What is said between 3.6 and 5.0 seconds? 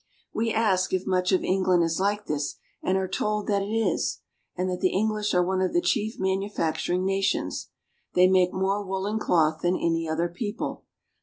it is, and that the